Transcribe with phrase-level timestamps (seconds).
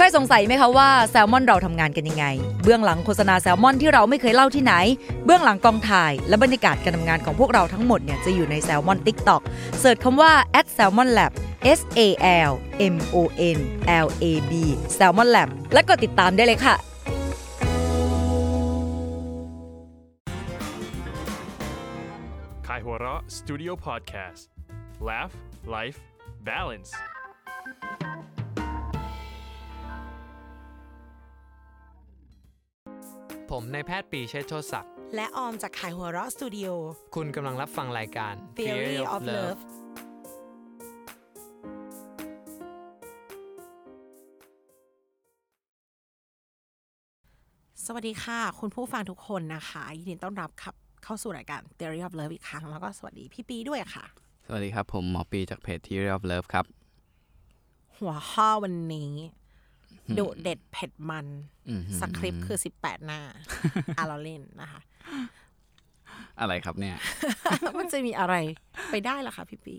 [0.00, 2.26] เคยสงสัยไหมคะว่าแซลมอนเราทำงานกันยังไง
[2.62, 4.74] เบื้องหลังโฆษณาแซลมอนที่เราไม่เคยเล่าที่ไหน
[5.24, 9.42] เบื้องหลังกองถ่าย และบรรยากาศการทำงานของพวกเราทั้งหมดเนี่ยจะอยู่ในแซลมอน TikTok
[9.78, 10.32] เสิร์ชคำว่า
[10.76, 11.32] @salmonlab
[11.78, 12.00] S A
[12.50, 12.52] L
[12.94, 13.16] M O
[13.56, 13.58] N
[14.04, 14.52] L A B
[14.98, 16.76] Salmon Lab และกดติดตามได้เลยค่ะ
[22.66, 24.42] Kaihura Studio Podcast
[25.08, 25.34] Laugh
[25.76, 25.98] Life
[26.48, 26.90] Balance
[33.50, 36.68] ผมนายแพทย์ปรีเชษฐ์โชติศักดิ์และออมจากขายหัวเราะสตูดิโอ
[37.14, 39.60] คุณกำลังรับฟังรายการ Theory of Love
[47.84, 50.74] สวัสดีค่ะ คุณผู้ฟังทุกคนนะคะ ยินดีต้อนรับครับ
[51.04, 54.04] เข้าสู่รายการ Theory of Love อีกครั้ง แล้วก็สวัสดีพี่ปีด้วยค่ะ
[54.46, 56.64] สวัสดีครับ ผมหมอปีจากเพจ Theory of Love ครับ
[57.98, 59.12] หัวข้อวันนี้
[60.18, 61.26] ดุเด็ดเผ็ดมัน
[61.68, 63.20] อืมสคริปต์คือ18หน้า
[63.96, 64.80] อะเราเล่นนะคะ
[66.40, 66.96] อะไรครับเนี่ย
[67.78, 68.34] มันจะมีอะไร
[68.90, 69.76] ไปได้ล่ะคะพี่ปี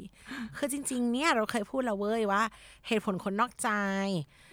[0.58, 2.44] คือจริง ๆ เนี่ยเราเคยพูดแล้วเว้ยว่า
[2.88, 3.70] เหตุผลคนนอกใจ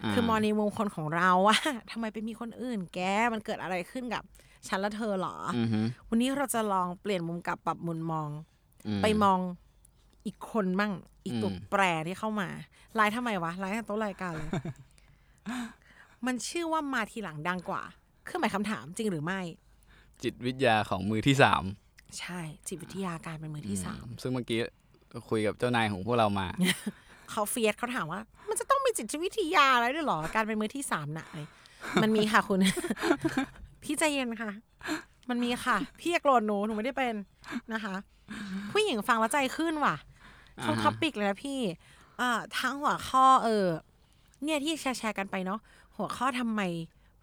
[0.04, 1.58] อ่าคือมองในมุมคนของเราว่า
[1.90, 3.00] ทำไมไปมีคนอื่นแก
[3.32, 4.22] มันเกิดอะไรขึ้นกับ
[4.68, 8.28] ฉันและเธอเหรอออือฮึวันนี้เราจะลองเปลี่ยนมุมกลับปรับมุมมอง
[8.86, 9.38] อืมไปมอง
[10.26, 10.92] อีกคนมั่ง
[11.24, 12.48] อีกตัวอืมแปรที่เข้ามา
[12.94, 14.50] ไลน์ทำไมวะไลน์ตั้งโต๊ะรายการเลย
[16.26, 17.82] มันชื่อว่ามาทีหลังดังกว่า
[18.24, 19.40] เครื่องหมายคำถามจริงหรือไม่
[20.22, 21.62] จิตวิทยาของมือที่สาม
[22.18, 24.58] ใช่ จิตวิทยาการเป็นมือที่สาม ซึ่งเมื่อกี้
[25.28, 26.46] คุยกับเจ้านายของพวกเรามา
[27.30, 31.40] เขาเฟียสเขาถามว่า มันจะต้องมีจิตวิทยาอะไรด้วยเหรอ การเป็นมือที่สามน่ะอะไร
[32.02, 32.58] มันมีค่ะคุณ
[33.82, 34.50] พี่ใจเย็นค่ะ
[35.30, 37.14] มันมีค่ะ พี่อย่าโกรธหนูหนูไม่ได้เป็น
[37.72, 37.94] นะคะ
[38.72, 39.96] ผู้หญิงฟังแล้วใจขึ้นว่ะ
[40.64, 41.60] ทุกอ่าฮะท็อปิกเลยนะพี่
[42.20, 43.66] อ่าทั้งหัวข้อเออ
[44.44, 45.60] เนี่ยที่แชร์แชร์กันไปเนาะ
[45.96, 46.60] หัวข้อทำไม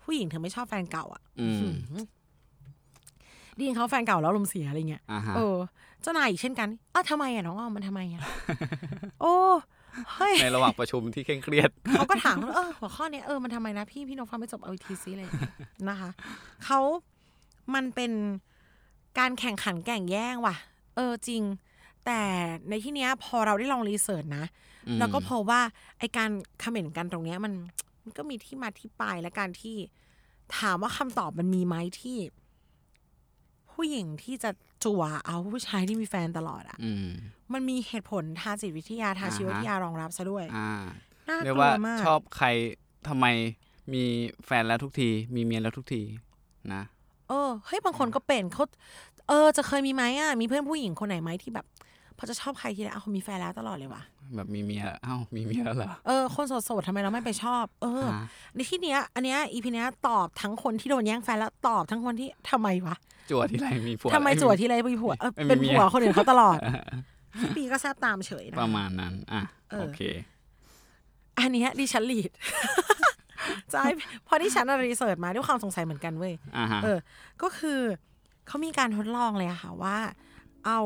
[0.03, 1.73] ผู้หญิงถึงไม่ชอบแฟนเก่า อะอืม
[3.56, 5.56] ไดีนเขาแฟนเก่าแล้วลมณ์เสียอะไรเงี้ยอ่าฮะเออ
[6.01, 8.22] เจ้านายอีกเช่นกันอ้าวทำไมอะน้องอ้อมมันทำไมอะ
[9.22, 9.35] โอ้
[10.13, 15.30] เฮ้ยในระหว่างประชุมที่เคร่งเครียดเขาก็ถามว่าเออหัวข้อเนี้ยเออมันทำไมนะพี่พี่นกฟังไม่จบเอาอีกทีซิเลย
[15.90, 16.09] นะคะ
[16.66, 16.80] เขา
[17.74, 18.12] มันเป็น
[19.19, 20.56] การแข่งขันแก่งแย่งว่ะ
[20.95, 21.41] เออจริง
[22.06, 22.22] แต่
[22.69, 24.46] ในที่เนี้ยพอเราได้ลองรีเสิร์ชนะ
[24.88, 25.62] อืมเราก็พบว่า
[26.00, 26.30] ไอการ
[26.62, 27.53] คอมเมนต์กันตรงเนี้ยมัน
[28.03, 29.75] มันก็มีที่มาที่ไปและการที่
[30.58, 32.18] ถามว่าคำตอบมันมีไหมที่
[33.72, 34.52] ผู้หญิงที่จะ
[34.86, 37.08] จั่วเอาผู้ชายที่มีแฟนตลอดอะอืม
[37.53, 40.72] มันมีเหตุผลทางจิตวิทยาทางอ่าฮะ ชีววิทยารองรับซะด้วยอ่า
[41.28, 42.47] น่าเรียกกลัว่าวมากชอบใคร
[43.08, 43.25] ทำไม
[43.94, 44.03] มี
[44.46, 46.02] แฟนแล้วทุกที มีเมียแล้วทุกที
[46.74, 46.84] นะ
[47.30, 48.63] เออเฮ้ยบางคนก็เป็นเขา
[49.28, 51.66] เออ จะเคยมีไหมอะมีเพื่อนผู้หญิงคนไหนไหมที่แบบ
[52.23, 54.01] พอจะชอบใครทีไรอ้าวมีแฟนแล้วตลอดเลยวะ
[54.35, 58.25] แบบมีเมียเอ้ามีเมียแล้วเหรอ เออ คนโสดๆทำไมเราไม่ไปชอบ เออ ฮะ
[58.56, 62.95] ในที่เนี้ย อันเนี้ยอีพีเนี้ยตอบทั้งคนที่โดนแย่งแฟนแล้วตอบทั้งคนที่ทำไมวะ
[63.31, 66.57] จั่วที่ไรมีผัวทำไมเอ้ยจั่วที่ไรมีผัวเออไม่มีเป็นเมียผัวคนอื่นเขาตลอด
[67.39, 69.41] พี่ปีก็แซบตามเฉยนะ ประมาณนั้น อะ
[69.72, 70.01] เออ โอเค
[71.39, 72.31] อันเนี้ยดิฉันลีด
[73.72, 73.85] ใช่
[74.23, 76.97] เพราะดิฉันอะรีเสิร์ชมาด้วยความสงสัยเหมือนกันเว้ย อ่าฮะ เออ
[77.41, 77.79] ก็คือ
[78.47, 79.97] เขามีการทดลองเลยอะค่ะว่า
[80.66, 80.79] เอา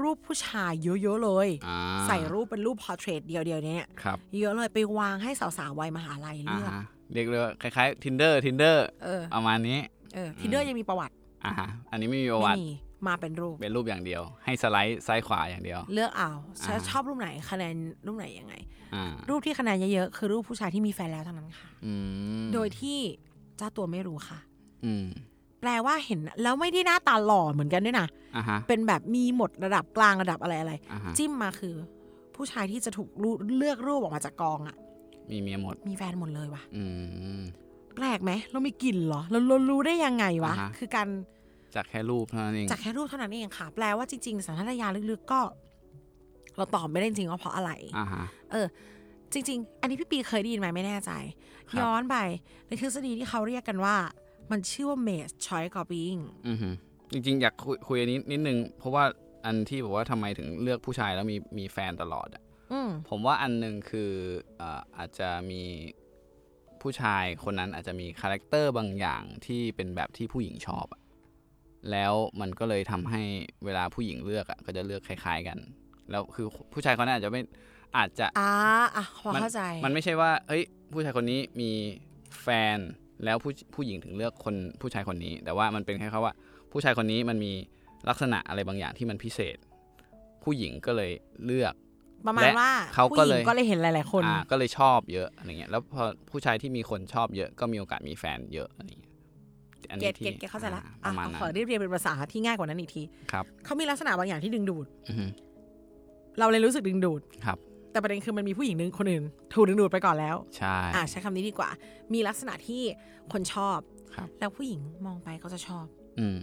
[0.00, 9.78] รูปผู้ชายเยอะๆเลยอ่าใส่รูปเป็นรูปพอร์เทรตเดียวๆเนี่ยครับเยอะเลยไปวางให้สาวๆวัยมหาลัยอ่าเลือกฮะเรียกเลยว่าคล้ายๆ tinder tinder เออประมาณนี้
[10.14, 11.14] เออทีเดอร์ยังมีประวัติ
[11.44, 12.68] อ่าฮะอันนี้ไม่มีประวัไม่ติมี
[13.06, 16.30] มาเป็นรูปเป็นรูปอย่างเดียว ให้สไลด์ซ้ายขวาอย่างเดียว เลือกเอา
[16.64, 17.74] ฉันอ่าชอบรูปไหนคะแนน
[18.06, 18.54] รูปไหนยังไง
[18.94, 21.92] อ่ารูปที่คะแนนเยอะๆคือรูปผู้ชายที่มีแฟนแล้วเท่านั้นค่ะอื
[22.42, 22.98] มโดยที่
[23.56, 24.38] เจ้าตัวไม่รู้ค่ะ
[24.84, 25.06] อืม
[25.62, 28.06] แปลว่าเห็นแล้วไม่ได้หน้าตาหล่อเหมือนกันด้วยนะ
[28.36, 31.74] อ่าฮะเป็นแบบมีหมดระดับกลางระดับอะไรอะไรอ่าฮะจิ้มมาคือ
[32.34, 34.76] ผู้ชายที่จะถูกรูเลือกรูปออกมาจากกองอะ
[35.30, 36.84] มีเมียหมด มีแฟนหมดเลยว่ะอื
[37.38, 37.40] ม
[37.96, 41.08] แปลกไหมเรามีกลิ่นเหรอ เราเรารู้ได้ยังไงวะอ่าฮะคือการ
[41.74, 45.40] จากแค่รูปเท่านั้นเอง จากแค่รูปเท่านั้นเองค่ะ แปลว่าจริงๆสัญชาตญาณลึกๆก็
[46.56, 48.66] เราตอบไม่ได้จริงๆว่าเพราะอะไรอ่าฮะเออ
[49.32, 51.10] จริง ๆ อันนี้พี่ปีเคยได้ยินไหมไม่แน่ใจ
[51.70, 52.16] ครับย้อนไป
[52.66, 53.96] ในทฤษฎีที่เขาเรียกกันว่า
[54.52, 56.68] มันชื่อว่า Maze Choice Copying อือฮึ
[57.12, 59.04] จริง ๆ อยากคุยคุยอันนี้นิดนึง เพราะว่า
[59.44, 64.10] อันที่บอกว่าทำไมถึงเลือกผู้ชายแล้วมีมีแฟนตลอดอะอืมผมว่าอันหนึ่งคือ
[64.60, 65.62] อ่าอาจจะมี
[66.80, 71.00] ผู้ชายคนนั้นอาจจะมีคาแรคเตอร์บางอย่างที่เป็นแบบที่ผู้หญิงชอบอะ
[71.90, 73.22] แล้วมันก็เลยทำให้
[73.64, 75.58] เวลาผู้หญิงเลือกอะก็จะเลือกคล้าย ๆกัน
[76.10, 77.40] แล้วคือผู้ชายคนนั้นอาจจะไม่
[77.96, 78.50] อาจจะ อ่า
[78.96, 80.62] อะพอมันเข้าใจ มันไม่ใช่ว่าเอ้ย
[80.92, 81.70] ผู้ชายคนนี้มี
[82.42, 82.78] แฟน
[83.24, 86.34] แล้วผู้ผู้หญิงถึงเลือกคนผู้ชายคนนี้ แต่ว่ามันเป็นแค่คำว่า
[86.72, 87.52] ผู้ชายคนนี้มันมี
[88.08, 89.56] ลักษณะอะไรบางอย่างที่มันพิเศษ
[90.44, 91.10] ผู้หญิงก็เลย
[91.44, 91.74] เลือก
[92.26, 99.12] ประมาณและว่าเขาผู้ก็หญิเลงยก็เลยเห็นหลาย ๆ คนอ่าก็เลยชอบเยอะอะไรเงี้ยแล้วพอผู้ชายที่มีคนชอบเยอะก็มีโอกาสมีแฟนเยอะอะไรเงี้ย
[99.90, 103.02] อันเกนี้ตที่เกตเกตเข้าใจละอ่าปอะระมาณเอานั้ขอนเรียบเรียงเป็นภาษาที่ง่ายกว่านั้นอีกที
[103.32, 105.26] ครับเขามีลักษณะบางอย่างที่ดึงดูดอือฮึ
[106.38, 107.58] เราเลยรู้สึกดึงดูดครับ
[107.92, 109.24] แต่ประเด็นคือมันมีผู้หญิงนึงคนอื่น
[109.54, 111.68] ถูกดึงดูดไปก่อนแล้ว ใช่อะใช้คำนี้ดีกว่า
[112.12, 112.82] มีลักษณะที่
[113.32, 113.78] คนชอบ
[114.14, 115.86] ครับแล้วผู้หญิงมองไปก็จะชอบ
[116.20, 116.40] อืม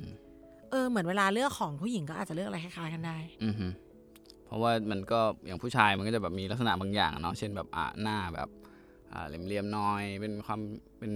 [0.71, 3.67] เออ เหมือนเวลาเลือกของผู้หญิงก็อาจจะเลือกอะไรคล้ายๆกันได้ อือฮึ
[4.45, 8.49] เพราะว่ามันก็อย่างผู้ชายมันก็จะแบบมีลักษณะบางอย่างเนาะเช่นแบบอ่าหน้าแบบ
[9.13, 10.59] อ่าเหลี่ยมๆน้อย เป็นความ
[10.99, 11.11] เป็น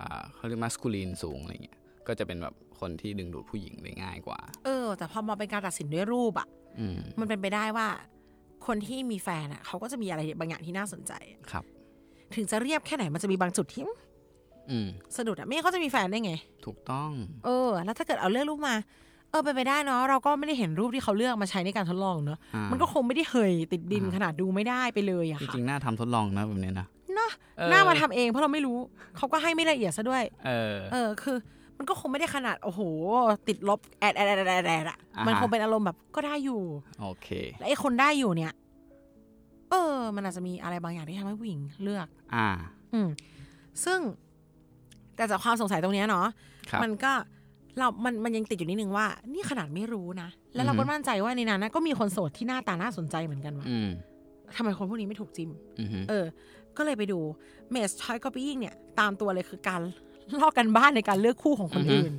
[0.00, 6.48] อ่าเขาเรียกมาสคูลีนสูงอะไรเงี้ยก็จะเป็นแบบคนที่ดึงดูดผู้หญิงได้ง่ายกว่า เออ แต่พอมาเป็นการตัดสินด้วยรูปอะ
[6.80, 7.88] อืมมันเป็นไปได้ว่า
[8.66, 11.12] คนที่มีแฟนอะเขาก็จะมีอะไรบางอย่างที่น่าสนใจ
[11.50, 11.64] ครับ
[12.34, 13.82] ถึงจะเรียบแค่ไหนมันจะมีบางจุดที่
[14.70, 16.32] อืมสะดุดอะไม่งั้นเขาจะมีแฟนได้ไง
[16.66, 17.10] ถูกต้อง
[17.44, 18.74] เออ แล้วถ้าเกิดเอาเลือกรูปมา
[19.30, 28.78] เออเป็นไปได้เนาะเราก็ไม่ได้เห็นรูปที่เขาเลือกมาใช้ในการทดลองเนาะอ่ามันก็คงไม่ได้เหยติดดินอ่าขนาดดูไม่ได้ไปเลยอะจค่ะริงๆน่าทำทดลองนะแบบนี้นะเนาะเออหน้ามาทำเองเพราะเราไม่รู้
[29.16, 31.36] เขาก็ให้ไม่ละเอียดซะด้วย เออ เออคือ
[31.78, 32.80] มันก็คงไม่ได้ขนาด โอ้โห
[33.48, 36.62] ติดลบแอดแอดแอดแอดแอดอะอ่าฮะมันคงเป็นอารมณ์แบบก็ได้อยู่
[37.00, 37.28] โอเค
[37.58, 38.52] และไอ้คนได้อยู่เนี่ย
[39.70, 42.48] เออ มันอาจจะมีอะไรบางอย่างที่ทำให้ผู้หญิงเลือก อ่า
[42.94, 43.08] อืม
[43.84, 43.98] ซึ่ง
[45.16, 46.26] แต่จากความสงสัยตรงเนี้ยเนาะ
[46.70, 47.12] ครับมันก็
[47.78, 53.88] เรา มัน มันยังติดอยู่นิดนึงว่า นี่ขนาดไม่รู้นะ แล้วเราอือฮึก็มั่นใจว่าในนั้นนะก็มีคนโสดที่หน้าตาน่าสนใจเหมือนกันว่ะอืม
[54.56, 55.50] ทำไมคนพวกนี้ไม่ถูกจิ้ม
[55.80, 56.24] อือฮึเออ
[56.76, 57.18] ก็เลยไปดู
[57.70, 59.80] เมสชอยคอปี้เนี่ย ตามตัวเลยคือการ
[60.40, 62.12] ลอกกันบ้านในการเลือกคู่ของคนอื่น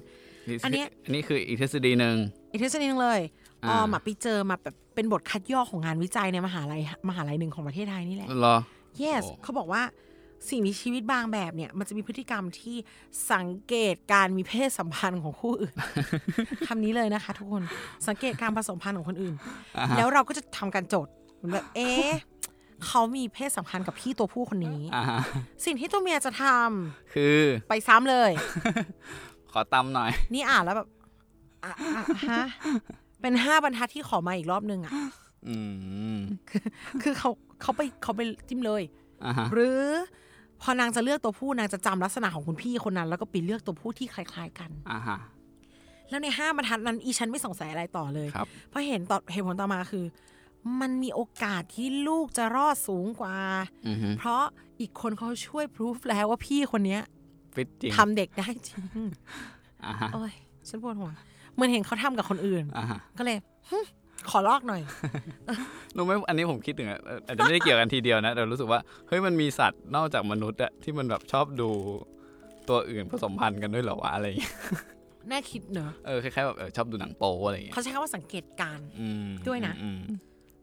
[0.64, 2.16] อันเนี้ยอันนี้คืออีกทฤษฎีหนึ่ง
[2.52, 3.20] อีกทฤษฎีหนึงเลย
[3.66, 8.58] ออ่าอมอะไปเจอมาแบบเป็นบทคัดย่อของงานวิจัยในมหาลัยมหาลัยหนึ่งของประเทศไทยนี่แหละเหรอ
[9.04, 9.82] yes โอ้เขาบอกว่า
[10.50, 12.76] สิ่งมีชีวิตบางแบบเนี่ย มันจะมีพฤติกรรมที่
[13.32, 15.76] สังเกตการมีเพศสัมพันธ์ของคู่อื่น
[16.68, 17.64] คำนี้เลยนะคะ ทุกคน
[18.08, 19.36] สังเกตการผสมพันธ์ของคนอื่น
[19.98, 22.12] แล้วเราก็จะทำการโจทย์เหมือนแบบเอ๊ะ
[22.86, 25.20] เขามีเพศสัมพันธ์กับพี่ตัวผู้คนนี้อ่าฮะ
[25.66, 27.40] สิ่งที่ตัวเมียจะทำคือ
[27.70, 28.32] ไปซ้ำเลย
[29.52, 30.88] ขอตำหน่อย นี่อ่านแล้วแบบ
[31.64, 32.44] อะอะฮะ
[33.22, 34.92] เป็นห้าบรรทัดที่ขอมาอีกรอบนึงอะ
[35.48, 35.58] อื
[36.16, 36.18] ม
[37.04, 37.30] คือเขา
[37.62, 38.84] เขาไปเขาไปจิ้มเลย
[39.26, 39.82] อ่าฮะหรือ
[40.62, 45.18] พอนางจะเลือกตัวผู้นางจะจำลักษณะของคุณพี่คนนั้น แล้วก็ไปเลือกตัวผู้ที่คล้ายๆกันอ่าฮะ
[46.10, 50.04] แล้วในห้าบรรทัดนั้นอีฉันไม่สงสัยอะไรต่อเลยครับเพราะเห็นต่อเหตุผลต่อมาคือ
[50.82, 53.36] มันมีโอกาสที่ลูกจะรอดสูงกว่า
[53.88, 54.44] อือฮึเพราะ
[54.82, 57.02] อีกคนเขาช่วยพิสูจแล้วว่าพี่คนเนี้ย
[57.56, 58.82] ฟิตจริงทำเด็กได้จริง
[59.86, 60.34] อ่าฮะโอ้ย
[60.70, 61.12] ฉันปวดหัว
[61.54, 63.38] เหมือนเห็นเขาทำกับคนอื่นอ่าฮะก็เลย
[63.70, 63.80] หึ
[64.30, 64.82] ขอลอกหน่อย
[65.96, 71.70] รู้ไหมอันนี้ผมคิดถึงอะเอ่ออาจจะไม่ได้เกี่ยวกันทีเดียวนะแต่รู้สึกว่าเฮ้ยมันมีสัตว์นอกจากมนุษย์อะที่มันแบบชอบดู
[72.70, 74.56] ตัวอื่นผสมพันธุ์กันด้วยเหรอวะอะไรอย่างเงี้ย
[75.32, 80.00] น่าคิดเนอะเออคล้ายๆแบบเออชอบดูหนังโป๊อะไรอย่างเงี้ยเขาใช้คำว่าสังเกตการณ์อืมด้วยนะอืม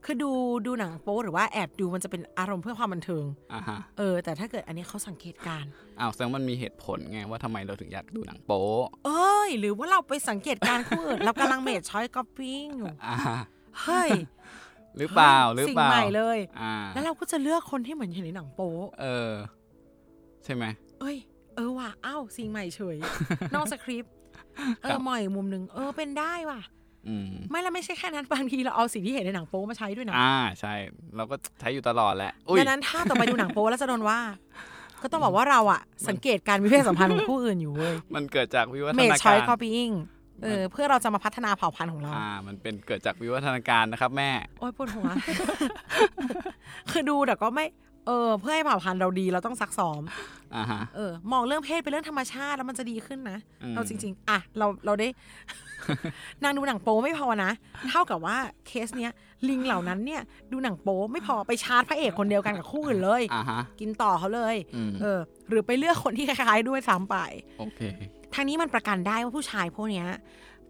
[0.05, 0.31] คือดู
[0.67, 5.71] ดูหนังโป๊หรือว่าแอบดูมันจะเป็นอารมณ์เพื่อความบันเทิงอ่าฮะเออ แต่ถ้าเกิดอันนี้เขาสังเกตการณ์
[6.01, 8.65] อ้าวแสดงว่ามันมีเหตุผลไงว่าทำไมเราถึงอยากดูหนังโป๊
[9.07, 13.17] เอ้ย หรือว่าเราไปสังเกตการณ์คู่อื่นเรากำลัง mate choice copying อยู่อ่า
[13.83, 14.11] เฮ้ย
[14.99, 19.33] หรือเปล่าหรือสิ่งเปล่าใหม่เลยอ่าแล้วเราก็จะเลือกคนที่เหมือนเห็นในหนังโป๊เออ
[20.45, 20.65] ใช่ไหม
[21.01, 21.17] เอ้ย
[21.57, 22.97] เออว่ะอ้าวสิ่งใหม่เฉย
[23.55, 24.13] นอกสคริปต์
[24.83, 26.84] เอครัอบมองอีกมุมหนึ่งเออเป็นได้ว่ะอืม
[27.51, 30.75] ไม่แล้วไม่ใช่แค่นั้นบางทีเราเอาสิ่งที่เห็นในหนังโป๊มาใช้ด้วยนะอ่าใช่
[31.17, 34.19] เราก็ใช้อยู่ตลอดแหละอุ้ยดังนั้นถ้าต่อไปดูหนังโป๊แล้วจะโดนว่า
[35.03, 39.89] ก็ต้องบอกว่าเราอะสังเกตการมีเพศสัมพันธ์ของผู้อื่นอยู่เว้ยมันเกิดจากวิวัฒเมดนาช้อยการคอปปิ้ง
[40.43, 45.09] เออเพื่อเราจะมาพัฒนาเผ่าพันธุ์ของเรา อ่า มันเป็นเกิดจากวิวัฒนาการนะครับ แม่ โอ๊ยปวดหัว
[46.91, 47.67] คือดูแต่ก็ไม่
[48.07, 50.44] เออ เพื่อให้เผ่าพันธุ์เราดีเราต้องซักซ้อมอ่าฮะ
[50.97, 55.09] เออ มองเรื่องเพศเป็นเรื่องธรรมชาติแล้วมันจะดีขึ้นนะอืมเราจริง ๆ อะ เราเราได้
[56.43, 57.51] นางดูหนังโป๊ไม่พอนะ
[57.91, 59.13] เท่ากับว่าเคสเนี้ย
[59.49, 65.19] ลิงเหล่านั้นเนี่ย ดูหนังโป๊ไม่พอไปชาร์จพระเอกคนเดียวกันกับคู่อื่นเลยอ่าฮะกินต่อเขาเลยอืมเออ
[65.49, 67.17] หรือไปเลือกคนที่คล้ายๆด้วยซ้ำไป
[67.59, 67.81] โอเค
[68.35, 70.09] ทางนี้มันประกันได้ว่าผู้ชายพวกเนี้ย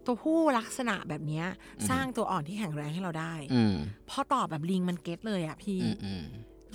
[0.05, 1.45] ตัวผู้ลักษณะแบบเนี้ย
[1.89, 3.75] สร้างตัวอ่อนที่แข็งแรงให้เราได้อืม
[4.09, 6.23] พอตอบแบบลิงมัน get เลยอะพี่อืมอืม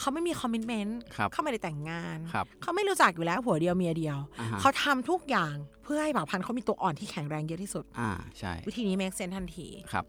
[0.01, 5.55] เขาไม่มี commitment ครับเขาไม่ได้แต่งงานครับเขาไม่รู้จักอยู่แล้วผัวเดียวเมียเดียวอ่าฮะเขาทำทุกอย่าง
[5.85, 10.05] เพื่อให้เผ่าพันธุ์เขามีตัวอ่อนที่แข็งแรงเยอะที่สุด อ่าใช่ วิธีนี้ make sense ทันทีครับ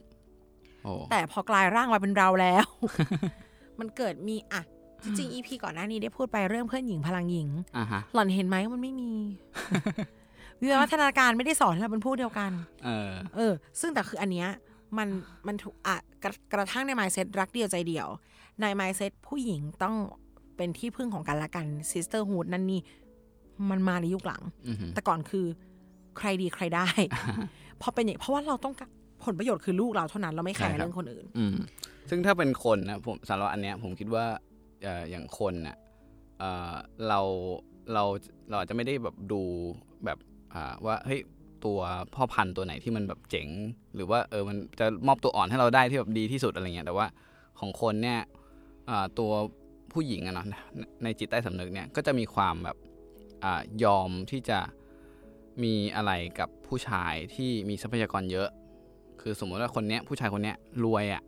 [0.83, 2.65] โอ้แต่พอกลายร่างมาเป็นเราแล้ว
[3.79, 4.61] มันเกิดมีอะ
[5.03, 9.11] จริงๆ EP ก่อนหน้านี้ได้พูดไปเรื่องเพื่อนหญิงพลังหญิงอ่าฮะหล่อนเห็นไหมว่ามันไม่มี
[10.61, 12.51] วิวัฒนาการไม่ได้สอนให้เราเป็นผู้เดียวกัน
[12.85, 14.49] เออ เออ ซึ่งแต่คืออันเนี้ย
[14.97, 15.09] มัน
[15.47, 18.07] มันถูกอะกระกระทั่งใน mindset รักเดียวใจเดียว
[18.61, 19.95] ใน mindset ผู้หญิงต้อง
[20.57, 22.81] เป็นที่พึ่งของกันและกัน sisterhood นั่นนี่
[23.69, 25.45] มันมาในยุคหลังอือหือแต่ก่อนคือ
[26.17, 26.87] ใครดีใครได้
[27.81, 28.89] พอเป็นอย่างเพราะว่าเราต้องการ
[29.25, 31.55] ผลประโยชน์คือลูกเราเท่านั้นเราไม่แคร์ใช่ครับเรื่องคนอื่นอืม
[32.09, 34.25] ซึ่งถ้าเป็นคนนะผมสำหรับอันเนี้ยผมคิดว่า
[34.83, 35.75] เอ่ออย่างคนน่ะ
[36.39, 36.73] เอ่อ
[37.07, 37.19] เรา
[37.93, 38.03] เรา
[38.49, 39.41] เราอาจจะไม่ได้แบบดู
[40.05, 40.17] แบบ
[40.53, 41.19] อ่าว่าเฮ้ย
[41.65, 41.79] ตัว
[42.15, 43.47] พ่อพันธุ์ตัวไหนที่มันแบบเจ๋ง
[43.95, 47.07] หรือว่าเออมันจะมอบตัวอ่อนให้เราได้ที่แบบดีที่สุดอะไรเงี้ยแต่ว่า
[47.59, 48.40] ของคนเนี่ยอ่า
[49.19, 49.31] ตัว
[49.93, 50.53] ผู้หญิงอะเนาะใน
[51.03, 52.77] ในจิตใต้สำนึกเนี่ยก็จะมีความแบบ
[53.43, 54.59] อายอมที่จะ
[55.63, 58.49] มีอะไรกับผู้ชายที่มีทรัพยากรเยอะ
[59.21, 61.23] คือสมมติว่าคนเนี้ยผู้ชายคนเนี้ยรวยอะ่ะ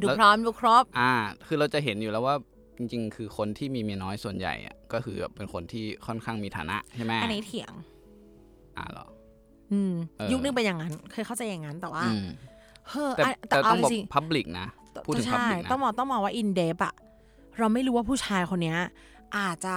[0.00, 1.12] ดูแล้วพร้อมดูครบอ่า
[1.46, 2.36] คือเราจะเห็นอยู่แล้วว่า
[2.76, 7.72] จริง ๆ คือคนที่มีเมียน้อยส่วนใหญ่อะก็คือแบบเป็นคนที่ค่อนข้างมีฐานะใช่ไหมอันนี้เถียง
[8.76, 9.06] อ่าเหรอ
[9.72, 12.26] อืมเออยุคนึงเป็นอย่างนั้น เคยเข้าใจอย่างนั้นแต่ว่าอืม
[12.88, 14.66] เฮ้อแต่อะแต่เอาต้องบอกจริงพับลิกนะ
[15.06, 16.94] พูดถึงใช่ public นะต้องมองต้องมองว่าอินเดปอะ
[17.58, 18.78] เราไม่รู้ว่าผู้ชายคนเนี้ย
[19.36, 19.76] อาจจะ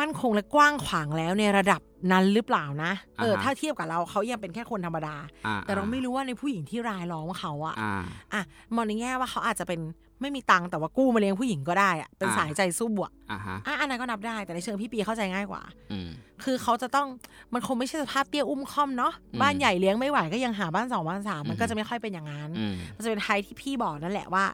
[0.00, 1.80] มั่นคงและกว้างขวางแล้วในระดับ
[2.12, 5.16] นั้นหรือเปล่านะเอออ่าฮะถ้าเทียบกับเราเขายังเป็นแค่คนธรรมดา
[5.46, 7.94] อ่าแต่เราไม่รู้ว่าในผู้หญิงที่รายล้อมเขาอะอ่า
[8.32, 8.42] อะ
[8.74, 9.80] มองในแง่ว่าเขาอาจจะเป็น
[10.20, 15.62] ไม่มีตังค์แต่ว่ากู้มาเลี้ยงผู้หญิงก็ได้อะเป็นอ่าสายใจสู้บวกอ่าฮะอะอันนั้นก็นับได้แต่ในเชิงพี่ปีเข้าใจง่ายกว่า
[15.92, 16.08] อืม
[16.44, 17.06] คือเขาจะต้อง
[17.54, 24.44] มันคงไม่ใช่สภาพเตี้ยอุ้มค่อมเนาะอืมบ้านใหญ่เลี้ยงไม่ไหวก็ยังหาบ้านสองบ้านสามมันอืมก็จะไม่ค่อยเป็นอย่างนั้นอืมมันจะเป็นไทยที่พี่บอกนั่นแหละว่า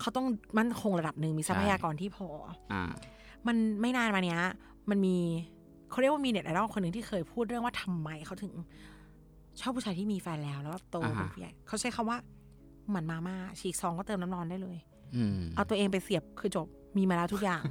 [0.00, 0.26] เขาต้อง
[0.58, 2.28] มั่นคงระดับหนึ่งมีทรัพยากรที่พอ
[2.72, 2.90] อ่า
[3.46, 4.40] มันไม่นานมาเนี้ย
[4.90, 5.16] มันมี
[5.90, 8.52] เขาเรียกว่ามีเน็ตไอดอลคนหนึ่งที่เคยพูดเรื่องว่าทำไมเขาถึง
[9.60, 12.18] ชอบผู้ชายที่มีแฟนแล้วแล้วโตอ่าฮะเป็นผู้ใหญ่เขาใช้คำว่า
[12.88, 14.76] เหมือนมาม่าฉีกซองก็เติมน้ำร้อนได้เลย
[15.16, 17.62] อืมเอาตัวเองไปเสียบคือจบมีมาแล้วทุกอย่าง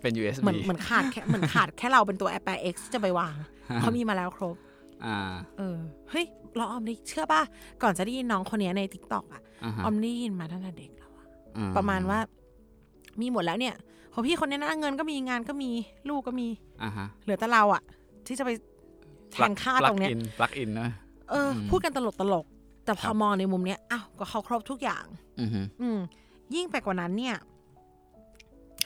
[0.00, 3.34] เป็น USB เหมือนเหมือนขาดแค่เหมือนขาดแค่เราเป็นตัวแอปแปร X จะไปวาง
[3.80, 4.56] เขามีมาแล้วครบ
[5.04, 5.16] อ่า
[5.58, 5.78] เออ
[6.10, 6.24] เฮ้ย
[6.56, 7.42] เราออมได้เชื่อป่ะ
[7.82, 12.18] ก่อนจะได้ยินน้องคนเนี้ยใน TikTok อะอ่าฮะออมได้ยินมาตั้งแต่เด็กแล้วอะอืประมาณว่า
[13.20, 13.74] มีหมดแล้วเนี่ย
[14.12, 15.70] พอพี่คนเนี้ยนะเงินก็มีงานก็มี
[16.08, 16.48] ลูกก็มี
[16.82, 17.82] อ่าฮะเหลือแต่เราอะ
[18.26, 18.50] ที่จะไป
[19.32, 20.88] แทนค่าตรงเนี้ยปลักอินนะ
[21.30, 22.51] เอออมพูดกันตลกตลกๆ
[22.84, 25.04] แต่พครัอบมองในมุมเนี้ยอ้าวก็เขาครบทุกอย่าง
[25.40, 25.98] อือฮึอืม
[26.54, 27.36] ยิ่งไปกว่านั้นเนี่ย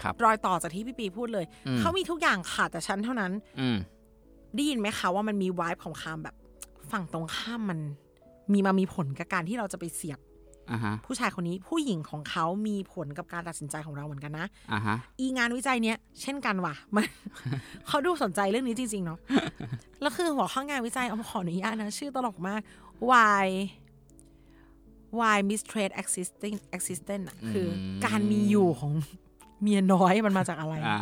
[0.02, 3.76] ครับรอยต่อจากที่พี่ปีพูดเลยอืมเขามีทุกอย่างขาดแต่ฉันเท่านั้น อืม
[4.54, 6.34] ได้ยินไหมคะว่ามันมีวายของคามแบบ
[6.90, 7.78] ฝั่งตรงข้ามมัน
[8.52, 10.20] มีมามีผลกับการที่เราจะไปเสียบ
[10.70, 17.04] อ่าฮะผู้ชายคนนี้ผู้หญิงของเขามีผลกับการตัดสินใจของเราเหมือนกันนะอ่าฮะอีงานวิจัยเนี้ยเช่นกันว่ะมัน
[17.88, 19.18] เขาดูสนใจเรื่องนี้จริง ๆ เนาะ
[20.00, 22.60] แล้วคือหัวข้องานวิจัยเอาขออนุญาตนะ ชื่อตลกมาก
[23.10, 23.46] why
[25.18, 28.92] why mistrade existing existent อะคืออมการมีอยู่ของ
[29.62, 30.98] เมียน้อยมันมาจากอะไรอ่า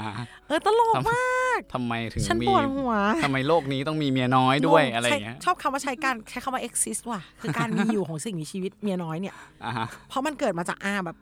[0.46, 2.94] เออตลกทำมากทำไมถึงฉันมีปวดหัว
[3.24, 9.34] ทำไมโลกนี้ต้องมีเมียน้อยด้วยอะไรอย่างเงี้ยใช้ชอบคำว่าใช้การใช้คำว่า exist ว่ะคือการมีอยู่ของสิ่งมีชีวิตเมียน้อยเนี่ย
[9.64, 11.16] อ่าฮะเพราะมันเกิดมาจากอาแบบ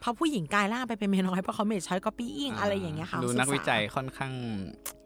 [0.00, 4.32] เพราะผู้หญิงกลายร่างไปเป็นเมียน้อยเพราะเขาไม่ใช้ copying อะไรอย่างเงี้ยค่ะดูศึษานักวิจัยค่อนข้าง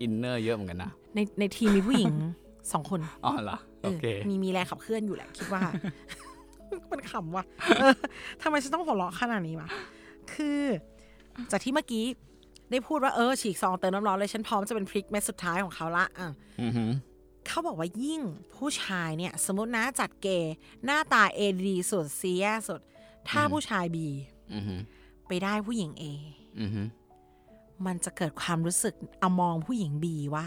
[0.01, 2.13] อินเนอร์เยอะเหมือนกันนะ ในในทีมมีผู้หญิง
[2.73, 5.63] สองคน อ๋อเหรอโอเคมีมีแรงขับเคลื่อนอยู่แหละคิดว่า
[6.93, 7.45] มันขำว่ะ
[7.79, 7.95] เออ
[8.43, 9.69] ทำไมฉันต้องหัวเราะขนาดนี้วะ
[10.33, 10.63] คือ
[11.51, 12.05] จากที่เมื่อกี้
[12.71, 16.29] ได้พูดว่าเออฉีกซองเติมน้ำร้อนเลยฉันพร้อมจะเป็นพริกเม็ดสุดท้ายของเขาละอะ
[16.63, 16.91] อือหือ
[17.47, 18.21] เขาบอกว่ายิ่ง
[18.57, 20.55] ผู้ชายเนี่ย สมมตินะจัดเกย์
[20.85, 22.81] หน้าตาเอดีสุดซีแย่สุด
[23.29, 24.07] ถ้าผู้ชายบี
[24.55, 24.81] อือหือ
[25.29, 26.05] ไปได้ผู้หญิงเอ
[26.61, 26.87] อือหือ
[27.87, 30.47] มันจะเกิดความรู้สึกเอามองผู้หญิงบีว่า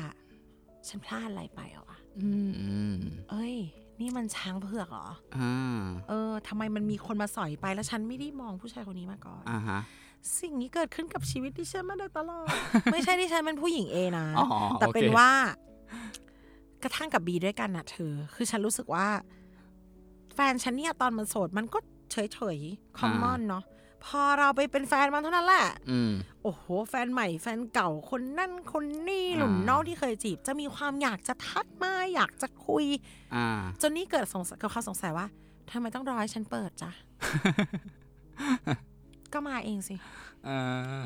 [0.88, 2.96] ฉันพลาดอะไรไปเหรอวะอืมอืม
[3.30, 3.56] เอ้ย
[4.02, 9.80] นี่มันช้างเผือกเหรออ่าเออทำไมมันมีคนมาสอยไปแล้วฉันไม่ได้มองผู้ชายคนนี้มาก่อน อ่าฮะ
[10.40, 12.48] สิ่งนี้เกิดขึ้นกับชีวิตที่ฉันมาโดยตลอด
[12.92, 14.48] ไม่ใช่ที่ฉันเป็นผู้หญิงเอนะ อ๋อ
[14.80, 15.32] แต่เป็นโอเค ว่า
[16.84, 19.08] กระทั่งกับบีด้วยกันน่ะเธอ คือฉันรู้สึกว่า
[20.34, 21.80] แฟนฉันเนี่ยตอนมันโสดมันก็
[22.12, 22.58] เฉยเฉย
[22.98, 23.64] คอมมอนเนาะ
[24.06, 26.12] พอเราไปเป็นแฟนมันเท่านั้นแหละอืม
[26.44, 32.86] โอ้โห แฟนใหม่แฟนเก่าคนนั่นคนนี่หนุ่มอ่าน้องที่เคยจีบ จะมีความอยากจะทักมาอยากจะคุย
[33.36, 33.48] อ่า
[33.82, 35.28] จนนี่เกิดสงสัยกับความสงสัยว่า
[35.72, 36.92] ทำไมต้องรอให้ฉันเปิดจ้ะ
[39.34, 39.96] ก็มาเองสิ
[40.48, 40.60] อ่า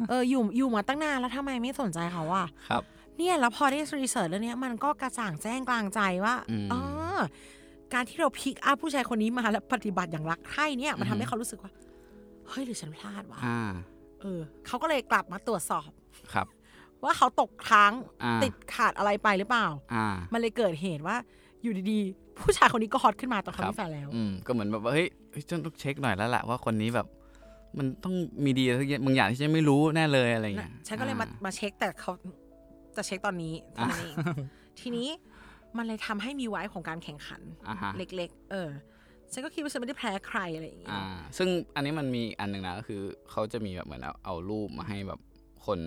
[0.10, 2.84] เอออยู่อยู่มาตั้งนานแล้วทำไมไม่สนใจเขาอะครับ
[3.18, 6.80] เนี่ยแล้วพอได้รีเสิร์ชเรื่องเนี้ยมันก็กระจ่างแจ้งกลางใจว่าอืมอ๋อ
[7.94, 11.72] การที่เราพิกอัพผู้ชายคนนี้มาแล้วปฏิบัติอย่างรักใคร่เนี่ย มันอือฮึทำให้เขารู้สึกว่า
[12.50, 13.62] เฮ้ยหรือฉันพลาดวะอ่า
[14.22, 15.90] เออเขาก็เลยกลับมาตรวจสอบ
[16.34, 16.48] ครับ
[17.04, 21.16] ว่าเขาตกค้างอ่า ติดขาดอะไรไปหรือเปล่า อ่า มันเลยเกิดเหตุว่า
[21.64, 27.08] อยู่ดีๆ ผู้ชายคนนี้ก็ฮอตขึ้นมาตอนเขาครับ มีแฟนแล้ว อืม ก็เหมือนแบบว่าเฮ้ยเฮ้ยฉันต้องเช็คหน่อยแล้วแหละว่าคนนี้แบบ
[27.78, 32.12] มันต้องมีดีอะไรบางอย่างที่ฉันไม่รู้แน่เลยอะไรอย่างเงี้ยฉันก็เลยมาอ่มาเช็คแต่เขา
[32.96, 34.16] จะเช็คตอนนี้เท่านั้นเอง
[34.80, 35.08] ทีนี้
[35.78, 38.70] มันเลยทำให้มีไว้ของการแข่งขัน อ่าฮะ เล็กๆ เออ
[39.32, 41.02] ฉันก็คิดว่าฉันไม่ได้แพ้ใครอะไรอย่างเงี้ยอ่า
[41.38, 43.02] ซึ่งอันนี้มันมีอันหนึ่งนะก็คือ
[43.32, 45.20] เขาจะมีแบบเหมือนเอาเอารูปมาให้แบบ
[45.66, 45.80] คน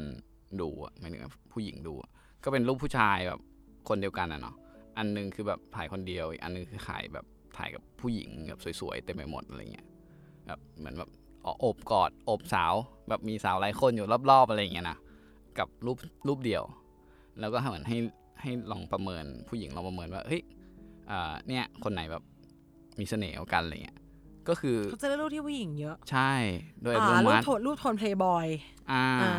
[0.60, 2.10] ดูอะหมายถึงว่าผู้หญิงดูอะ
[2.44, 3.40] ก็เป็นรูปผู้ชายแบบ
[3.88, 4.56] คนเดียวกันอะเนาะ
[4.98, 7.26] อันหนึงคือแบบถ่ายคนเดียวอีกอันหนึงคือถ่ายแบบ
[7.56, 9.86] ถ่ายกับผู้หญิงแบบสวยๆเต็มไปหมดอะไรเงี้ย
[10.46, 11.10] แบบเหมือนแบบ
[11.44, 12.74] อ๋อโอบกอดโอบสาว
[13.08, 14.98] แบบมีสาวหลายคนอยู่รอบๆอะไรเงี้ยนะ
[15.58, 16.62] กับรูปรูปเดียว
[17.40, 17.98] แล้วก็เหมือนให้
[18.40, 20.42] ให้ลองประเมินผู้หญิงลองประเมินว่าเฮ้ย
[21.10, 22.22] อ่าเนี่ยคนไหนแบบ
[22.98, 23.98] มีเสน่ห์กว่ากันอะไรเงี้ย
[24.48, 26.32] ก็คือเขาจะได้รูปที่ผู้หญิงเยอะ ใช่
[26.82, 28.46] โดยอัตอ่าโนรูปมัติโทนรูปโทนเพลย์บอย
[28.92, 29.32] อ่าอ่า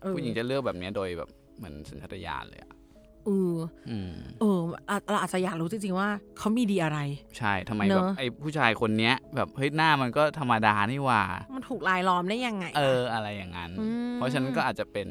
[0.00, 2.72] เออผู้หญิงจะเลือกแบบเนี้ยโดยแบบเหมือนสัญชาตญาณเลยอะ
[3.26, 3.56] เออ
[3.90, 6.98] อืมเอออะเราอาจจะอยากรู้จริงๆว่าเขามีดีอะไร
[7.38, 11.22] ใช่ทำไมเนแบบอะไอ้ผู้ชายคนเนี้ย แบบเฮ้ยหน้ามันก็ธรรมดานี่หว่า
[11.54, 15.08] มันถูกลายล้อมได้ยังไง เอออะไรอย่างนั้นอืมเพราะฉะนั้นก็อาจจะเป็น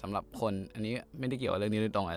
[0.00, 2.16] สำหรับคน อันนี้ไม่ได้เกี่ยวกับเรื่องนี้โดยตรงอะ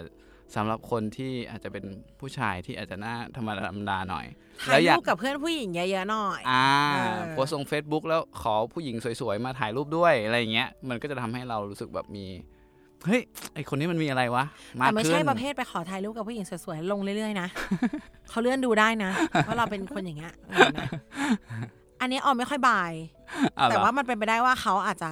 [0.56, 1.86] สำหรับคนที่อาจจะเป็น
[2.20, 4.26] ผู้ชายที่อาจจะหน้าธรรมดาธรรมดาหน่อย
[4.62, 12.26] ถ่ายอยารูกปกับเพื่อนผู้หญิงเยอะๆหน่อย อ่าเออโพสต์ลง Facebook แล้วขอผู้หญิงสวยๆ มาถ่ายรูปด้วยอะไรอย่างเงี้ย มันก็จะทำให้เรารู้สึกแบบมี
[13.06, 13.22] เฮ้ย
[13.54, 14.44] ไอคนนี้มันมีอะไรวะ
[14.80, 17.48] มากแต่ไม่ขึ้นใช่ประเภทไปขอถ่ายรูปกับผู้หญิงสวยๆ ลงเรื่อยๆ นะ
[18.30, 19.12] เขาเลื่อนดูได้นะ
[19.48, 20.88] ว่าเราเป็นคนอย่างเงี้ยเออนะ
[22.02, 22.92] อันนี้ออมไม่ค่อยบาย
[23.58, 25.12] อ้เหรอแต่ว่ามันเป็นไปได้ว่าเขาอาจจะ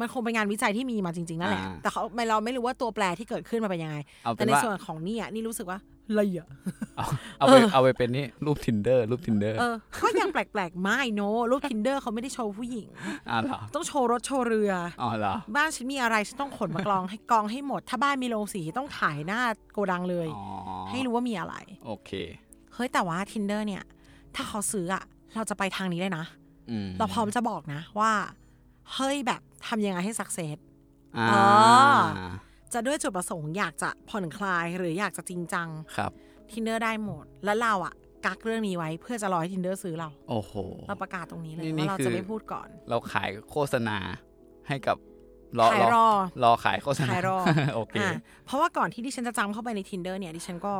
[0.00, 6.48] มันคงเป็นงานวิจัยที่มีมาจริงๆนั่นแหละ อ่าแต่เขาไม่เราไม่รู้ว่าตัวแปรที่เกิดขึ้นมาเป็นยังไง เอาเป็แต่นในว่า ส่วนของนี่อะนี่รู้สึกว่าอะไรอะ
[7.38, 11.20] เอาไปเอาไปเป็นนี่รูป tinder รูป tinder เออ ก็ยังแปลกๆ ไม่โน
[11.50, 12.88] รูปทินเดอร์เขาไม่ได้โชว์ผู้หญิง
[13.28, 14.72] อ่าเหรอต้องโชว์รถโชว์เรือ
[15.02, 19.40] อ๋อเหรอบ้านฉันมีอะไรฉันต้องขนมากรองให้กองให้หมด ถ้าบ้านมีโรงสีต้องถ่ายหน้า
[19.72, 20.44] โกดังเลย อ๋อ
[20.90, 21.54] ให้รู้ว่ามีอะไร
[21.86, 22.10] โอเค
[22.74, 23.82] เฮ้ยแต่ว่า tinder เนี่ย
[24.34, 26.24] ถ้าเขาซื้ออะเราจะไปทางนี้เลยนะ
[26.70, 28.12] อืมเราพร้อมจะบอกนะว่า
[28.92, 30.56] เฮ้ยแบบทำยังไงให้สักเซส
[31.18, 31.46] อ่าอ๋อ
[32.72, 36.10] จะด้วยจุดประสงค์อยากจะผ่อนคลายหรืออยากจะจริงจังครับ
[36.50, 37.94] tinder ได้หมด แล้วเราอะ
[38.26, 40.52] กักเรื่องนี้ไว้เพื่อจะรอให้ tinder ซื้อเรา โอ้โห
[40.88, 43.98] เราประกาศตรงนี้เลยนี่นี่ว่าเราคือจะไม่พูดก่อน เราขายโฆษณา
[44.68, 44.96] ให้กับ
[45.58, 46.06] รอขายรอ
[46.44, 47.38] รอขายโฆษณาขายรอ
[47.74, 48.12] โอเคอะ
[48.46, 50.74] เพราะว่าก่อนที่ดิฉันจะจำเข้าไปใน tinder เนี่ยดิฉันก็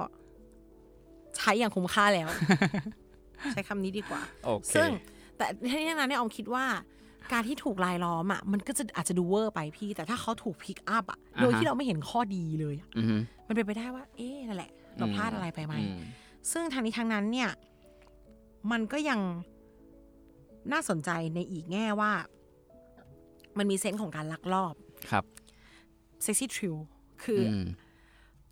[1.36, 2.28] ใช้อย่างคุ้มค่าแล้ว
[3.52, 4.88] ใช้คำนี้ดีกว่าโอเคซึ่ง
[5.36, 6.64] แต่ทั้งนี้ทั้งนั้นเนี่ยออมคิดว่า
[7.32, 13.16] การที่ถูกลายล้อมอะมันก็จะอาจจะดูเวอร์ไปพี่ แต่ถ้าเขาถูก pick up อะอ่าฮะโดยที่เราไม่เห็นข้อดีเลยอะอือฮึ
[13.48, 16.00] มันเป็นไปได้ว่า เอ๊ะนั่นแหละ เราพลาดอะไรไปไหมอืม
[16.52, 17.50] ซึ่งทางนี้ทางนั้นเนี่ย
[18.70, 19.20] มันก็ยัง
[20.72, 22.12] น่าสนใจในอีกแง่ว่า
[23.58, 24.74] มันมี sense ของการลักลอบ
[25.10, 25.24] ครับ
[26.22, 26.76] sexy thrill
[27.24, 27.66] คืออม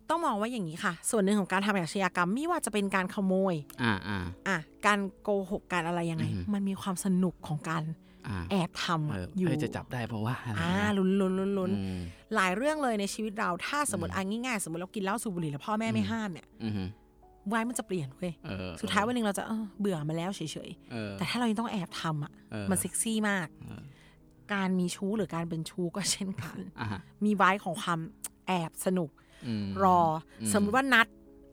[0.09, 8.02] ต้องมองว่าอย่างนี้ค่ะ ส่วนหนึ่งของการทำอาชญากรรมไม่ว่าจะเป็นการขโมย อ่าอ่าอะการโกหกการอะไรยังไงอืมมันมีความสนุกของการอ่า
[8.51, 11.99] แอบทำเออะออยู่เอ้ยจะจับได้เพราะว่าอะไรอ่านะลุ้นลุ้นลุ้นลุ้นอืม
[12.35, 16.83] หลายเรื่องเลยในชีวิตเราถ้าสมมติอะง่ายๆ สมมติเรากินเหล้าสูบบุหรี่แล้วพ่อแม่ไม่ห้ามเนี่ยอือฮึ
[17.49, 20.47] ไว้มันจะเปลี่ยนเว้ยเออสุดท้ายวันหนึ่งเราจะเออเบื่อมาแล้วเฉย
[20.91, 23.81] เออๆแต่ถ้าเรายังต้องแอบทำอะเออมันเซ็กซี่มากเออ
[24.53, 27.99] การมีชู้หรือการเป็นชู้ก็เช่นกันอ่าฮะมีไว้ของความ
[28.47, 29.09] แอบสนุก
[29.63, 29.99] มรอ
[30.41, 31.07] อมสมมติว่านัด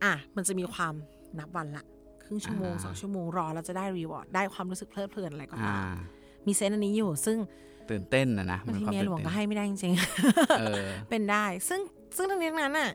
[0.05, 0.95] อะ มันจะมีความ
[1.39, 1.85] นับวันละ
[2.25, 5.87] ครึ่งชั่วโมงอ่าสองชั่วโมงรอเราจะได้รีวอร์ด ได้ความรู้สึกเพลิดเพลินอะไรก็อ่าตาม
[6.47, 7.39] มีเซนส์อันนี้อยู่ ซึ่ง
[7.91, 9.95] ตื่นเต้นนะนะบางทีควเมียหลวงตื่นก็เต้นให้ไม่ได้จริง
[10.61, 11.81] เออๆเป็นได้ ซึ่ง
[12.17, 12.91] ซึ่งทั้งนี้ทั้งนั้นน่ะ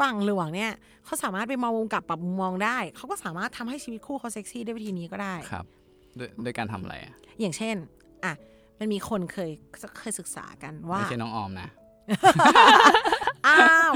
[0.00, 0.70] ฝั่งหลวงเนี่ย
[1.04, 5.64] เขาสามารถไปมองมุมกลับปรับมุมมองได้ เขาก็สามารถทำให้ชีวิตคู่เขาเซ็กซี่ด้วยวิธีนี้ก็ได้ครับ
[6.18, 7.76] ด้วยด้วยการทำอะไรอะอย่างเช่น
[8.24, 8.32] อะ
[8.78, 9.50] มันมีคนเคย
[9.98, 11.68] เคยศึกษากันว่าไม่ใช่น้องออมนะ
[13.46, 13.92] อ้าว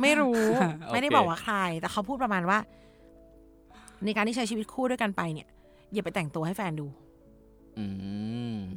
[0.00, 0.40] ไม่รู้
[0.86, 2.58] โอเคไม่ได้บอกว่าใคร แต่เขาพูดประมาณว่า
[4.04, 5.48] ในการที่ใช้ชีวิตคู่ด้วยกันไปเนี่ย
[5.92, 7.03] อย่าไปแต่งตัวให้แฟนดูอืม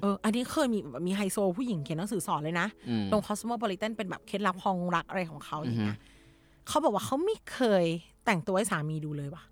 [0.01, 7.85] เออ อันนี้เคยมีแบบมีไฮโซผู้หญิงเขียนหนังสือสอนเลยนะอืมลง Cosmopolitan เป็นแบบเคล็ดลับคองรักอะไรของเขาอย่างเงี้อืยอฮึเขาบอกว่าเขาไม่เคย
[8.25, 9.43] แต่งตัวให้สามีดูเลยว่ะ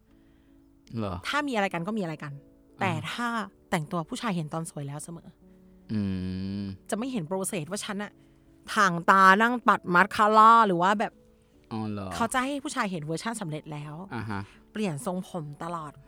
[0.97, 2.33] เหรอถ้ามีอะไรกันก็มีอะไรกัน
[2.79, 3.27] แต่ถ้า
[3.69, 5.27] แต่งตัวผู้ชายเห็นตอนสวยแล้วเสมอ
[5.91, 6.01] อื
[6.61, 8.11] มจะไม่เห็น process ว่าฉันอะ
[8.75, 11.13] ทาตานั่งปัดมัสคาร่าหรือว่าแบบ
[11.71, 16.04] อ๋อเหรอเขาจะให้ผู้ชายเห็นเวอร์ชันสำเร็จแล้วอ่าฮะเปลี่ยนทรงผมตลอดอืม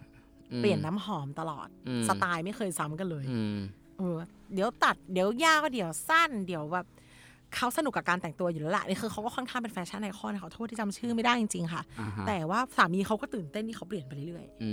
[0.57, 3.57] เปลี่ยนน้ำหอมตลอดอืมสไตล์ไม่เคยซ้ำกันเลยอืม
[3.97, 4.17] เออ
[4.53, 6.87] เดี๋ยวตัดเดี๋ยวยาวเดี๋ยวสั้น เดี๋ยวแบบ
[7.55, 14.71] เขาสนุกกับการแต่งตัวอยู่แล้วล่ะนี่คือเขาก็ค่อนข้างเป็น fashion icon นะขอโทษที่จำชื่อไม่ได้จริง ๆ ค่ะอ่าฮะแต่ว่าสามีเขาก็ตื่นเต้นที่เขาเปลี่ยนไปเรื่อยอื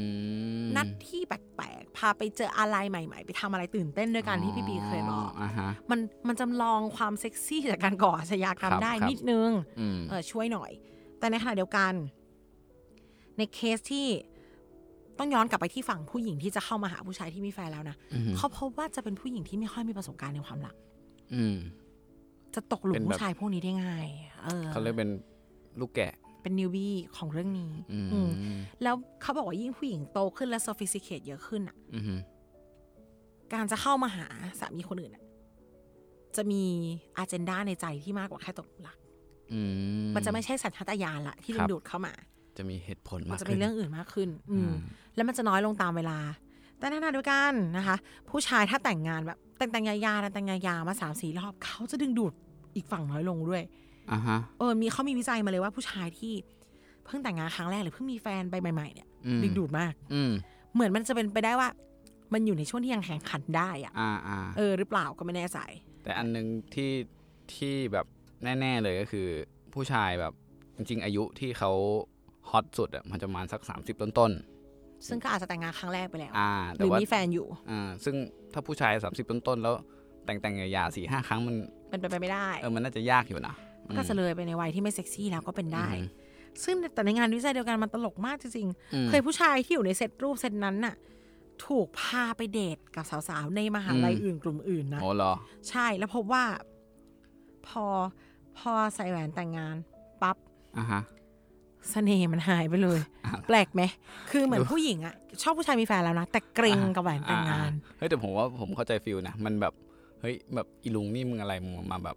[0.65, 10.71] มๆนัดที่แปลกๆพาไปเจออะไรใหม่ ๆ ไปทำอะไรตื่นเต้นด้วยกันที่พี่บีเคยบอกอ่าฮะมันมันจำลองความเซ็กซี่จากการก่ออาชญากรรมครับได้ครับนิดนึงอืมเออช่วยหน่อย
[11.19, 11.93] แต่ในขณะเดียวกัน
[13.39, 14.07] ในเคสที่
[15.19, 20.75] ต้องย้อนกลับไปที่ฝั่งผู้หญิงที่จะเข้ามาหาผู้ชายที่มีแฟนแล้วนะอืมเขาพบว่าจะเป็นผู้หญิงที่ไม่ค่อยมีประสบการณ์ในความรัก
[21.35, 21.57] อืม
[22.55, 24.07] จะตกหลุมเป็นแบบผู้ชายพวกนี้ได้ง่าย
[24.45, 25.11] เออเขาเรียกเป็น
[25.81, 28.21] ลูกแกะเป็นนิวบี้ของเรื่องนี้อืมอื
[28.57, 32.21] มแล้วเขาบอกว่ายิ่งผู้หญิงโตขึ้นและ sophisticate เยอะขึ้นอะอืม
[33.53, 34.27] การจะเข้ามาหา
[34.61, 35.25] สามีคนอื่นอะ
[36.37, 36.65] จะมี
[37.17, 38.97] อ g e n d a ในใจที่มากกว่าแค่ตกหลุมรัก
[39.53, 39.61] อื
[40.07, 42.13] มมันจะไม่ใช่สัญชาตญาณละที่ดึครังบดูดเข้ามา
[42.57, 44.75] จะมีเหตุผลมัมานกจะขึ้เป็นนเรื่องอื่นมากขึ้นอืมอืม
[45.15, 46.19] แล้วมันจะน้อยลงตามเวลา
[46.79, 47.97] แต่แต่ในขณะเดียวกันนะคะ
[48.31, 52.33] ผู้ชายถ้าแต่งงานแบบแต่งแต่งยายาแต่งยายามาสามสี่รอบเขาจะดึงดูด
[52.77, 53.63] อีกฝั่งน้อยลงด้วย
[54.13, 56.33] อ่าฮะเออมีเขามีวิจัยมาเลยว่าผู้ชายที่
[57.05, 60.33] เพิ่งแต่งงานครั้งแรกหรือเพิ่งมีแฟนไปใหม่ ๆ เนี่ยอืมดึงดูดมาก อืม
[60.75, 61.69] เหมือนมันจะเป็นไปได้ว่า
[62.33, 65.59] มันอยู่ในช่วงที่ยังแข่งขันได้อะอ่าอ่าเออหรือเปล่าก็ไม่แน่ใจ
[66.03, 66.91] แต่อันหนึงที่
[67.55, 68.07] ที่แบบ
[68.45, 69.27] แน่ ๆเลยก็คือ
[69.75, 70.33] ผู้ชายแบบ
[70.77, 71.73] จริง ๆ อายุที่เขา
[72.14, 72.14] ฮ
[72.57, 74.33] อตสุดอะมันจะประมาณสัก 30ต้น
[75.09, 78.15] ซึ่งก็อาจจะแต่งงานครั้งแรกไปแล้วๆอ่าหแต่รือว่ามีแฟนอยู่อ่าซึ่ง
[78.53, 79.75] ถ้าผู้ชาย 30 ต้นๆแล้ว
[80.27, 81.57] แต่งแต่งๆหยาๆสี่ห้าครั้งมัน
[81.89, 83.55] เป็นไปไม่ได้เออมันน่าจะยากอยู่นะ
[83.97, 86.07] ก็จะเลยไปในวัยที่ไม่เซ็กซี่แล้วก็เป็นได้อืม
[86.65, 90.95] ซึ่งแต่ในงานวิจัยเดียวกันมันตลกมากจริงอืมๆเคยผู้ชายที่อยู่ในเซตรูปเซตนั้นน่ะ
[91.67, 95.35] ถูกพาไปเดทกับสาวๆ ในมหาลัยอืมอื่นกลุ่มอื่นนะโอ้เหรอ
[95.69, 96.45] ใช่แล้วพบว่า
[97.69, 97.85] พอ
[98.59, 99.77] พอใส่แหวนแต่งงาน
[100.23, 100.37] ปั๊บ
[100.79, 101.01] อ่าฮะ
[101.91, 103.83] เสน่ห์มันหายไปเลยอะแปลกไหม
[104.31, 109.73] คือเหมือนผู้หญิงอะชอบผู้ชายมีแฟนแล้วนะ แต่เกรงกับแหวนแต่งงานอ่เฮ้ยแต่ผมว่าผมเข้าใจฟิลนะ มันแบบ
[110.21, 112.17] เฮ้ยแบบอีลุงนี่มึงอะไรมึงมาแบบ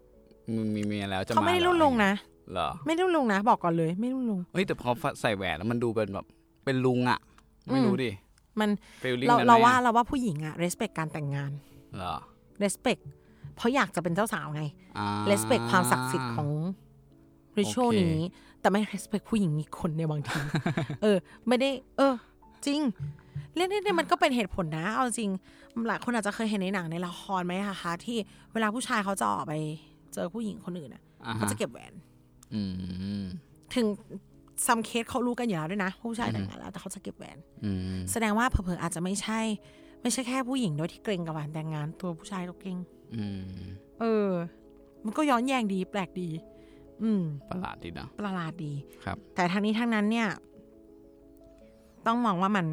[0.56, 2.12] มึงมีเมียแล้วจะเขาไม่ได้หอรุ่นลุงนะ
[2.52, 4.90] เหรอไม่ได้รุ่นลุงนะ บอกก่อนเลยไม่รุ่นลุงเฮ้ยแต่พอ
[5.22, 6.26] ใส่แหวนแล้วมันดูเป็นแบบ
[6.66, 7.20] เป็นลุงอะ
[7.72, 8.12] ไม่รู้ดิ
[8.60, 8.70] มัน
[9.04, 11.52] ฟีลลิ่งเรานั้นเราไหมว่าอะเราว่าผู้หญิงอะ respect การแต่งงาน
[11.96, 12.16] เหรอ
[12.64, 13.02] respect
[13.56, 14.64] เพราะอยากจะเป็นเจ้าสาวไง
[14.98, 16.50] อ่า respect ความศักดิ์สิทธิ์ของ
[17.60, 18.24] ริชวลโอเคนี้
[18.62, 20.40] แต่ไม่ respect ผู้หญิงอีกคนในบางที
[21.02, 21.18] เออ
[21.48, 22.14] ไม่ได้ เออ
[22.66, 22.82] จริง
[23.56, 25.30] เรื่องนี้มันก็เป็นเหตุผลนะ เอาจริง
[25.88, 28.18] หลายคนอาจจะเคยเห็นในหนังในละครไหมคะ ที่
[28.54, 29.54] เวลาผู้ชายเขาจะออกไป
[30.14, 31.94] เจอผู้หญิงคนอื่นอะอ่าเขาฮะจะเก็บแหวน
[32.54, 32.62] อื
[33.22, 33.24] ม
[33.76, 33.86] ถึง
[34.66, 39.40] ซัมเคสเขารู้กันอยู่แล้วด้วยนะว่าผู้ชายแต่งงานแล้วแต่เขาจะเก็บแหวนอืมแสดงว่าเผลอๆอาจจะไม่ใช่
[40.02, 42.78] ไม่ใช่แค่ผู้หญิงด้วยที่เกรงกับแหวนแต่งงาน ตัวผู้ชายก็เกรง
[43.16, 43.44] อืม
[44.00, 44.30] เออ
[45.06, 46.30] มันก็ย้อนแยงดีแปลกดี
[47.04, 50.28] อืม ประหลาดดีนะประหลาดดีครับ แต่ทางนี้ทางนั้นเนี่ย
[52.08, 52.66] ต้องมองว่ามัน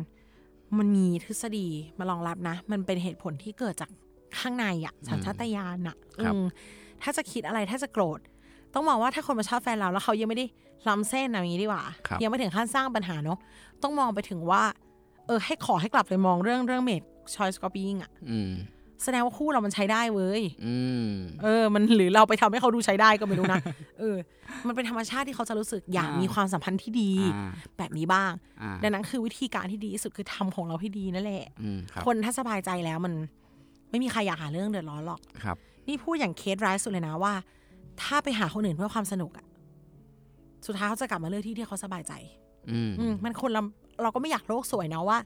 [0.78, 1.66] มันมีทฤษฎี
[1.98, 3.90] มารองรับนะ มันเป็นเหตุผลที่เกิดจาก
[4.38, 6.44] ข้างในอะสัญชาตญาณอะครับอืม
[7.02, 8.20] ถ้าจะคิดอะไรถ้าจะโกรธ
[8.74, 10.46] ต้องมองว่าถ้าคนมาชอบแฟนเราแล้วเขายังไม่ได้
[10.88, 13.38] ล้ำเส้นอะอย่างนี้ดีกว่าครับยังไม่ถึงขั้นสร้างปัญหาเนาะ
[13.82, 14.62] ต้องมองไปถึงว่า
[15.26, 17.02] เออ ให้ขอให้กลับไปมองเรื่องเรื่องเมด
[17.34, 18.52] ชอยสกอร์ปิ้งอะอืม
[19.02, 20.76] แสดงว่าคู่เรามันใช้ได้เว้ยอื
[21.06, 21.08] ม
[21.42, 23.60] เออ มันหรือเราไปทำให้เขาดูใช้ได้ก็ไม่รู้นะ
[23.98, 24.16] เออ
[24.66, 33.14] มันเป็นธรรมชาติที่เขาจะรู้สึกอยากอ่ามีมีความสัมพันธ์ที่ดีอ่าแบบนี้บ้างอ่าดังนั้นคือวิธีการที่ดีที่สุดคือทำของเราให้ดีนั่นแหละอืมครับคนถ้าสบายใจแล้วมัน
[33.90, 35.56] ไม่มีใครอยากหาเรื่องเดือดร้อนหรอก ครับ
[35.88, 37.34] นี่พูดอย่างเคสร้ายสุดเลยนะว่า
[38.02, 39.46] ถ้าไปหาคนอื่นเพื่อความสนุกอะ
[40.66, 42.12] สุดท้ายเขาจะกลับมาเลือกที่ที่เขาสบายใจ
[42.70, 43.62] อืมอืมมันคนเรา
[44.02, 45.18] เราก็ไม่อยากโลกสวยนะว่า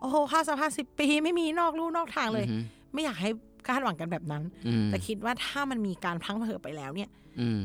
[0.00, 3.30] โอ้โหค่าสัมภาษณ์สิบปีไม่มีนอกลู่นอกทางเลยอืม ไม่อยากให้
[3.68, 7.60] คาดหวังกันแบบนั้นอืมแต่คิดว่าถ้ามันมีการพลั้งเผลอไปแล้วเนี่ย อืม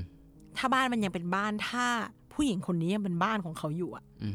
[0.58, 1.86] ถ้าบ้านมันยังเป็นบ้านถ้า
[2.34, 4.34] ผู้หญิงคนนี้ยังเป็นบ้านของเขาอยู่อะอืม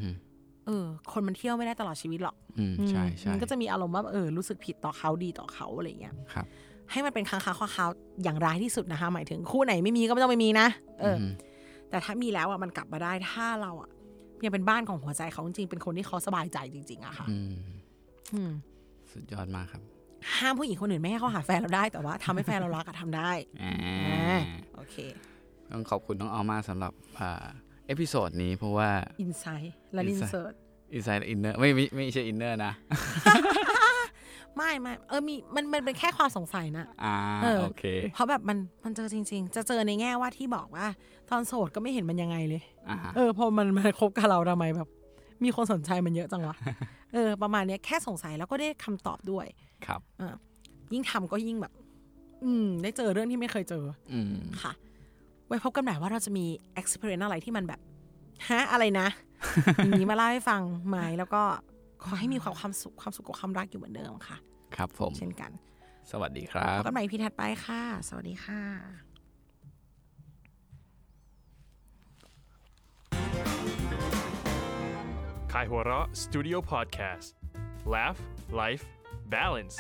[0.67, 6.47] เออ คนมันเที่ยวไม่ได้ตลอดชีวิตหรอกอืมใช่อืมใช่มันก็จะมีอารมณ์ว่าเออรู้สึกผิดต่อเขาดีต่อเขาอะไรเงี้ยครับ
[6.91, 7.91] ให้มันเป็นค้างคาข้อเขาว
[8.23, 10.69] อย่างร้ายที่สุดนะคะ หมายถึงคู่ไหนไม่มีก็ไม่ต้องไม่มีนะ
[11.01, 11.33] เอออม
[11.91, 13.91] แต่ถ้ามีแล้วอะมันกลับมาได้ถ้าเราอะ
[14.45, 17.53] ยังเป็นบ้านของหัวใจเขาจริงๆเป็นคนที่เขาสบายใจจริง ๆอะค่ะอืม
[18.35, 18.53] อืม
[19.13, 19.83] สุดยอดมากครับ
[20.39, 23.31] ห้ามผู้หญิงคนอื่นไม่ให้เขาหาแฟนเราได้ แต่ว่าทำให้แฟนเรารักอะทำได้
[23.63, 24.41] อ่าอ่า
[24.77, 24.97] โอเค
[25.71, 27.47] ต้องขอบคุณน้องออมมาสำหรับอ่า
[27.87, 30.53] episode นี้เพราะว่า insight และ in insight เสิร์ต
[30.95, 32.73] insight inner ไม่ไม่ไม่ใช่ inner นะ
[34.57, 40.87] ไม่ไม่เออมีมันมันเป็นแค่ความสงสัยนะอ่าเออโอเค เพราะแบบมันมันเจอจริง ๆ จะเจอในแง่ว่าที่บอกว่า
[41.31, 44.89] ตอนโสดก็ไม่เห็นมันยังไงเลยอ่าฮะเออพอมันมาคบกับเราทำไมแบบ
[45.45, 46.57] มีคนสนใจมันเยอะจังวะ
[47.13, 49.47] เออ ประมาณเนี้ยแค่สงสัยแล้วก็ได้คำตอบด้วย
[49.87, 50.01] ครับ
[50.93, 51.73] ยิ่งทำก็ยิ่งแบบ
[52.45, 54.73] อืม ได้เจอเรื่องที่ไม่เคยเจอ อืมค่ะ
[55.47, 56.45] ไว้พบกันใหม่ว่าเราจะมี
[56.81, 57.81] experience อะไรที่มันแบบ
[58.49, 59.09] ฮะอะไรนะ
[59.85, 61.43] อย่างนี้มาเล่าให้ฟังไหมแล้วก็
[62.05, 64.37] ขอให้มีความความสุขความสุขกับความรักอยู่เหมือนเดิมค่ะ
[64.77, 65.51] ครับผม เช่นกัน
[66.11, 69.12] สวัสดีครัพบบกันใหม่พีถัดไปค่ะ สวัสดีค่ะ
[75.53, 77.35] Kaihura Studio Podcast.
[77.85, 78.19] Laugh,
[78.51, 78.87] life,
[79.29, 79.77] balance.